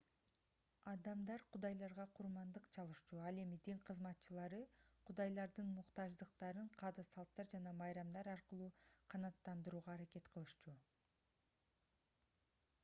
[0.91, 4.61] адамдар кудайларга курмандык чалышчу ал эми дин кызматчылары
[5.09, 8.71] кудайлардын муктаждыктарын каада-салттар жана майрамдар аркылуу
[9.15, 10.73] канааттандырууга аракет кылышчу